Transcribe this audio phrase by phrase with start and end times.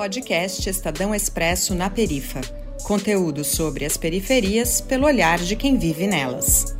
[0.00, 2.40] Podcast Estadão Expresso na Perifa.
[2.84, 6.74] Conteúdo sobre as periferias pelo olhar de quem vive nelas.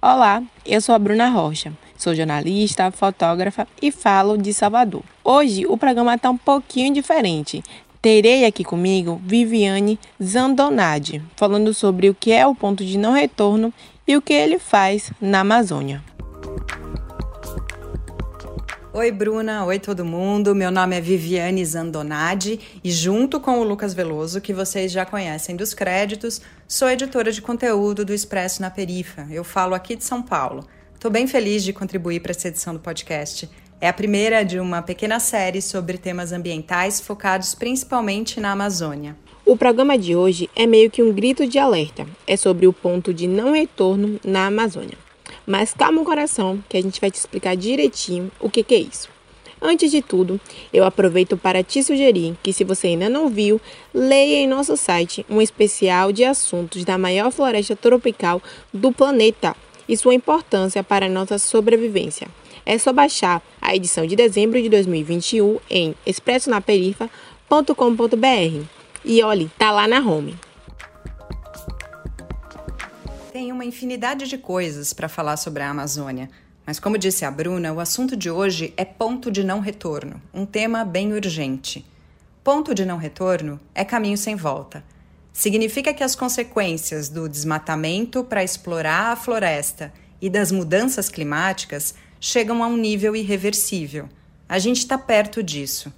[0.00, 1.72] Olá, eu sou a Bruna Rocha.
[1.98, 5.02] Sou jornalista, fotógrafa e falo de Salvador.
[5.24, 7.60] Hoje o programa está um pouquinho diferente.
[8.06, 13.74] Terei aqui comigo Viviane Zandonade, falando sobre o que é o ponto de não retorno
[14.06, 16.04] e o que ele faz na Amazônia.
[18.94, 19.64] Oi, Bruna.
[19.64, 20.54] Oi, todo mundo.
[20.54, 25.56] Meu nome é Viviane Zandonade e, junto com o Lucas Veloso, que vocês já conhecem
[25.56, 29.26] dos créditos, sou editora de conteúdo do Expresso na Perifa.
[29.28, 30.64] Eu falo aqui de São Paulo.
[30.94, 33.50] Estou bem feliz de contribuir para essa edição do podcast.
[33.78, 39.14] É a primeira de uma pequena série sobre temas ambientais focados principalmente na Amazônia.
[39.44, 42.06] O programa de hoje é meio que um grito de alerta.
[42.26, 44.96] É sobre o ponto de não retorno na Amazônia.
[45.46, 48.78] Mas calma o coração, que a gente vai te explicar direitinho o que, que é
[48.78, 49.10] isso.
[49.60, 50.40] Antes de tudo,
[50.72, 53.60] eu aproveito para te sugerir que, se você ainda não viu,
[53.92, 59.54] leia em nosso site um especial de assuntos da maior floresta tropical do planeta
[59.86, 62.26] e sua importância para a nossa sobrevivência.
[62.68, 68.66] É só baixar a edição de dezembro de 2021 em expressonaperifa.com.br.
[69.04, 70.36] E olhe, tá lá na home.
[73.32, 76.28] Tem uma infinidade de coisas para falar sobre a Amazônia,
[76.66, 80.44] mas como disse a Bruna, o assunto de hoje é ponto de não retorno, um
[80.44, 81.86] tema bem urgente.
[82.42, 84.82] Ponto de não retorno é caminho sem volta.
[85.32, 91.94] Significa que as consequências do desmatamento para explorar a floresta e das mudanças climáticas
[92.26, 94.08] chegam a um nível irreversível.
[94.48, 95.92] A gente está perto disso.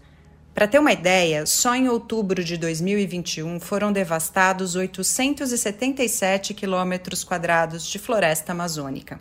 [0.55, 7.99] Para ter uma ideia, só em outubro de 2021 foram devastados 877 quilômetros quadrados de
[7.99, 9.19] floresta amazônica.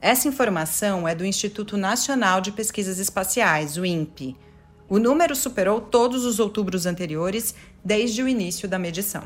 [0.00, 4.36] Essa informação é do Instituto Nacional de Pesquisas Espaciais, o INPE.
[4.88, 7.52] O número superou todos os outubros anteriores
[7.84, 9.24] desde o início da medição.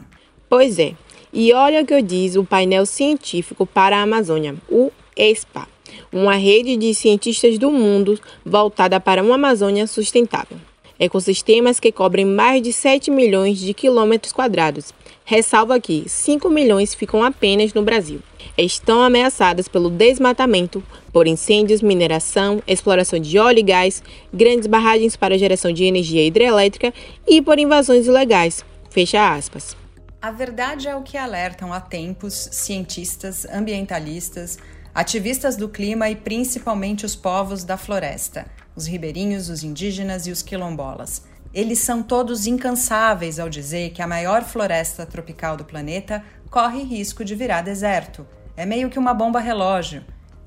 [0.49, 0.95] Pois é,
[1.31, 5.69] e olha o que diz o painel científico para a Amazônia, o ESPA
[6.13, 10.59] uma rede de cientistas do mundo voltada para uma Amazônia sustentável.
[11.01, 14.93] Ecossistemas que cobrem mais de 7 milhões de quilômetros quadrados.
[15.25, 18.21] Ressalva que 5 milhões ficam apenas no Brasil.
[18.57, 20.83] Estão ameaçadas pelo desmatamento,
[21.13, 24.03] por incêndios, mineração, exploração de óleo e gás,
[24.35, 26.93] grandes barragens para geração de energia hidrelétrica
[27.27, 28.65] e por invasões ilegais.
[28.91, 29.77] Fecha aspas.
[30.21, 34.59] A verdade é o que alertam há tempos cientistas, ambientalistas,
[34.95, 40.43] ativistas do clima e principalmente os povos da floresta, os ribeirinhos, os indígenas e os
[40.43, 41.23] quilombolas.
[41.53, 47.25] Eles são todos incansáveis ao dizer que a maior floresta tropical do planeta corre risco
[47.25, 48.27] de virar deserto.
[48.57, 50.05] É meio que uma bomba relógio.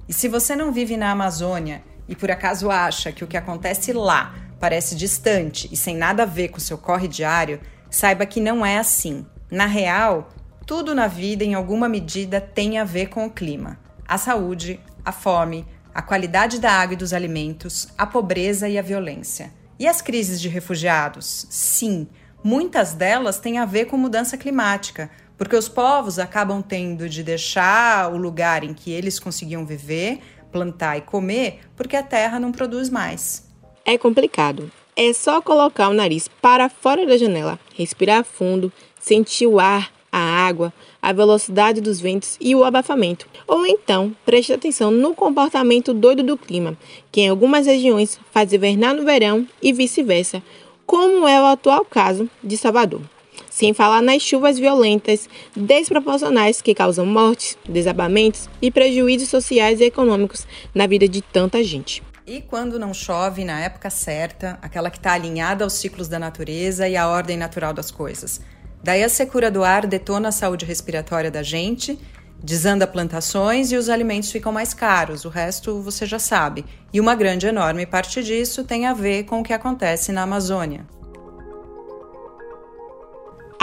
[0.08, 3.94] E se você não vive na Amazônia e por acaso acha que o que acontece
[3.94, 7.60] lá parece distante e sem nada a ver com o seu corre diário,
[7.90, 9.26] saiba que não é assim.
[9.50, 10.30] Na real,
[10.68, 13.80] tudo na vida, em alguma medida, tem a ver com o clima
[14.12, 18.82] a saúde, a fome, a qualidade da água e dos alimentos, a pobreza e a
[18.82, 19.54] violência.
[19.80, 21.48] E as crises de refugiados?
[21.50, 22.10] Sim,
[22.44, 28.12] muitas delas têm a ver com mudança climática, porque os povos acabam tendo de deixar
[28.12, 30.20] o lugar em que eles conseguiam viver,
[30.52, 33.48] plantar e comer, porque a terra não produz mais.
[33.86, 34.70] É complicado.
[34.94, 40.20] É só colocar o nariz para fora da janela, respirar fundo, sentir o ar, a
[40.20, 43.28] água, a velocidade dos ventos e o abafamento.
[43.48, 46.78] Ou então, preste atenção no comportamento doido do clima,
[47.12, 50.44] que em algumas regiões faz invernar no verão e vice-versa,
[50.86, 53.02] como é o atual caso de Salvador.
[53.50, 60.46] Sem falar nas chuvas violentas, desproporcionais que causam mortes, desabamentos e prejuízos sociais e econômicos
[60.74, 62.04] na vida de tanta gente.
[62.26, 66.88] E quando não chove na época certa, aquela que está alinhada aos ciclos da natureza
[66.88, 68.40] e à ordem natural das coisas.
[68.84, 72.00] Daí a secura do ar detona a saúde respiratória da gente,
[72.44, 75.26] desanda plantações e os alimentos ficam mais caros.
[75.26, 76.66] O resto você já sabe.
[76.92, 80.86] E uma grande, enorme parte disso tem a ver com o que acontece na Amazônia.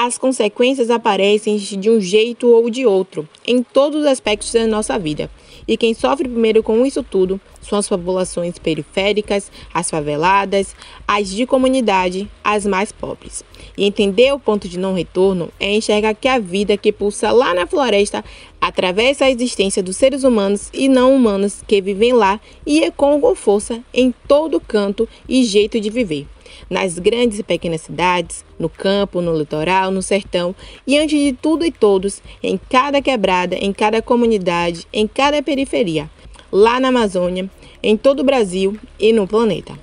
[0.01, 4.97] As consequências aparecem de um jeito ou de outro, em todos os aspectos da nossa
[4.97, 5.29] vida.
[5.67, 11.45] E quem sofre primeiro com isso tudo são as populações periféricas, as faveladas, as de
[11.47, 13.43] comunidade, as mais pobres.
[13.77, 17.53] E entender o ponto de não retorno é enxergar que a vida que pulsa lá
[17.53, 18.25] na floresta
[18.61, 23.35] atravessa a existência dos seres humanos e não humanos que vivem lá e ecoam com
[23.35, 26.29] força em todo canto e jeito de viver.
[26.69, 30.55] Nas grandes e pequenas cidades, no campo, no litoral, no sertão
[30.87, 36.11] e antes de tudo e todos, em cada quebrada, em cada comunidade, em cada periferia,
[36.51, 37.51] lá na Amazônia,
[37.83, 39.79] em todo o Brasil e no planeta.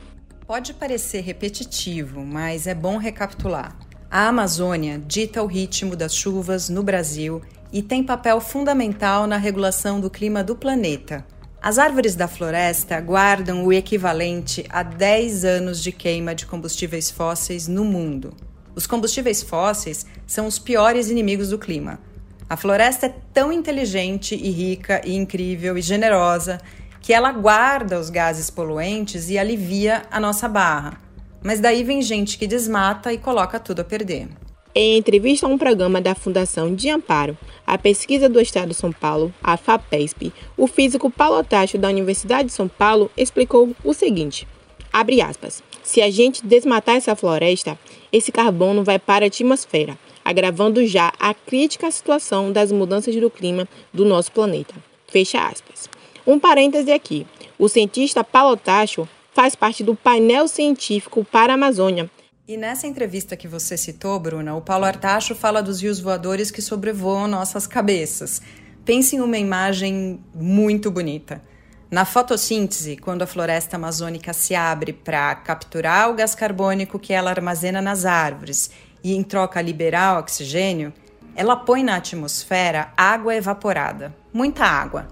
[0.47, 3.75] Pode parecer repetitivo, mas é bom recapitular.
[4.11, 7.41] A Amazônia dita o ritmo das chuvas no Brasil
[7.73, 11.25] e tem papel fundamental na regulação do clima do planeta.
[11.65, 17.67] As árvores da floresta guardam o equivalente a 10 anos de queima de combustíveis fósseis
[17.67, 18.35] no mundo.
[18.75, 21.99] Os combustíveis fósseis são os piores inimigos do clima.
[22.47, 26.61] A floresta é tão inteligente e rica e incrível e generosa
[27.01, 31.01] que ela guarda os gases poluentes e alivia a nossa barra.
[31.43, 34.27] Mas daí vem gente que desmata e coloca tudo a perder.
[34.77, 38.91] Em entrevista a um programa da Fundação de Amparo, a pesquisa do Estado de São
[38.91, 44.45] Paulo, a FAPESP, o físico Paulo Tacho da Universidade de São Paulo explicou o seguinte:
[44.91, 45.63] abre aspas.
[45.81, 47.79] Se a gente desmatar essa floresta,
[48.11, 53.65] esse carbono vai para a atmosfera, agravando já a crítica situação das mudanças do clima
[53.93, 54.75] do nosso planeta.
[55.07, 55.87] Fecha aspas.
[56.27, 57.25] Um parêntese aqui.
[57.57, 62.11] O cientista Paulo Tacho faz parte do painel científico para a Amazônia.
[62.47, 66.61] E nessa entrevista que você citou, Bruna, o Paulo Artacho fala dos rios voadores que
[66.61, 68.39] sobrevoam nossas cabeças.
[68.85, 71.41] Pense em uma imagem muito bonita.
[71.89, 77.31] Na fotossíntese, quando a floresta amazônica se abre para capturar o gás carbônico que ela
[77.31, 78.69] armazena nas árvores
[79.03, 80.93] e, em troca, liberar oxigênio,
[81.35, 85.07] ela põe na atmosfera água evaporada, muita água.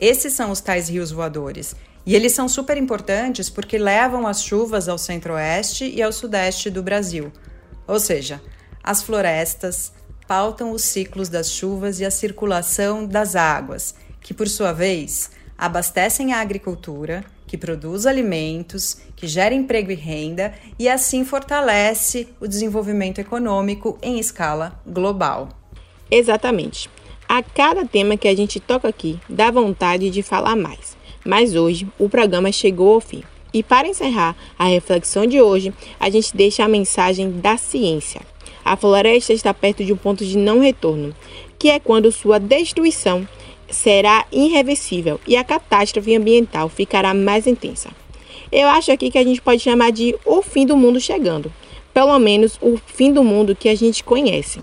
[0.00, 1.76] Esses são os tais rios voadores.
[2.04, 6.82] E eles são super importantes porque levam as chuvas ao centro-oeste e ao sudeste do
[6.82, 7.32] Brasil.
[7.86, 8.40] Ou seja,
[8.82, 9.92] as florestas
[10.26, 16.32] pautam os ciclos das chuvas e a circulação das águas, que por sua vez abastecem
[16.32, 23.20] a agricultura, que produz alimentos, que gera emprego e renda e assim fortalece o desenvolvimento
[23.20, 25.50] econômico em escala global.
[26.10, 26.90] Exatamente.
[27.28, 30.96] A cada tema que a gente toca aqui, dá vontade de falar mais.
[31.24, 33.22] Mas hoje o programa chegou ao fim.
[33.54, 38.22] E para encerrar a reflexão de hoje, a gente deixa a mensagem da ciência.
[38.64, 41.14] A floresta está perto de um ponto de não retorno,
[41.58, 43.26] que é quando sua destruição
[43.68, 47.90] será irreversível e a catástrofe ambiental ficará mais intensa.
[48.50, 51.52] Eu acho aqui que a gente pode chamar de o fim do mundo chegando,
[51.92, 54.60] pelo menos o fim do mundo que a gente conhece.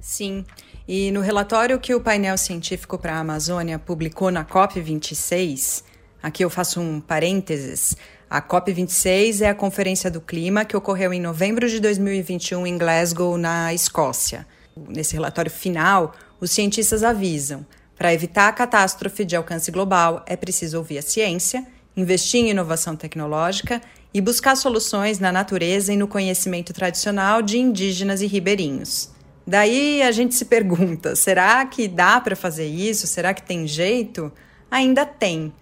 [0.00, 0.44] Sim.
[0.88, 5.82] E no relatório que o painel científico para a Amazônia publicou na COP26,
[6.22, 7.96] aqui eu faço um parênteses.
[8.30, 13.36] A COP26 é a Conferência do Clima que ocorreu em novembro de 2021 em Glasgow,
[13.36, 14.46] na Escócia.
[14.76, 17.66] Nesse relatório final, os cientistas avisam:
[17.98, 21.66] para evitar a catástrofe de alcance global, é preciso ouvir a ciência,
[21.96, 23.82] investir em inovação tecnológica
[24.14, 29.15] e buscar soluções na natureza e no conhecimento tradicional de indígenas e ribeirinhos.
[29.46, 33.06] Daí a gente se pergunta: será que dá para fazer isso?
[33.06, 34.32] Será que tem jeito?
[34.70, 35.52] Ainda tem.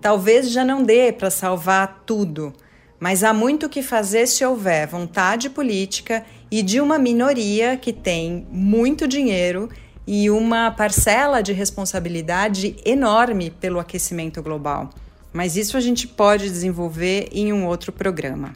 [0.00, 2.52] Talvez já não dê para salvar tudo,
[2.98, 8.46] mas há muito que fazer se houver vontade política e de uma minoria que tem
[8.50, 9.68] muito dinheiro
[10.06, 14.90] e uma parcela de responsabilidade enorme pelo aquecimento global.
[15.32, 18.54] Mas isso a gente pode desenvolver em um outro programa.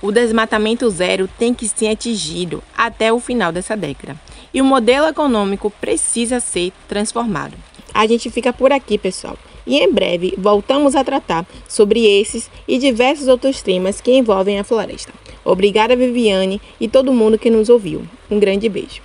[0.00, 4.16] O desmatamento zero tem que ser atingido até o final dessa década.
[4.54, 7.56] E o modelo econômico precisa ser transformado.
[7.92, 9.36] A gente fica por aqui, pessoal.
[9.66, 14.64] E em breve voltamos a tratar sobre esses e diversos outros temas que envolvem a
[14.64, 15.12] floresta.
[15.44, 18.06] Obrigada, Viviane, e todo mundo que nos ouviu.
[18.30, 19.02] Um grande beijo.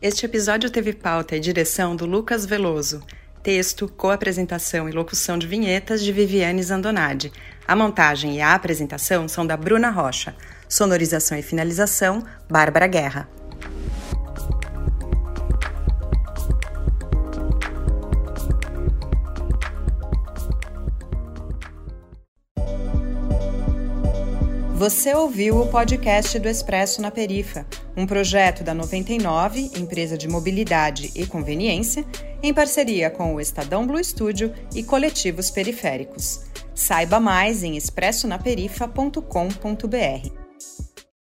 [0.00, 3.02] Este episódio teve pauta e direção do Lucas Veloso.
[3.42, 7.32] Texto, co-apresentação e locução de vinhetas de Viviane Zandonade.
[7.68, 10.36] A montagem e a apresentação são da Bruna Rocha.
[10.68, 13.28] Sonorização e finalização, Bárbara Guerra.
[24.74, 27.66] Você ouviu o podcast do Expresso na Perifa,
[27.96, 32.04] um projeto da 99, empresa de mobilidade e conveniência,
[32.42, 36.42] em parceria com o Estadão Blue Studio e coletivos periféricos.
[36.74, 40.45] Saiba mais em expressonaperifa.com.br.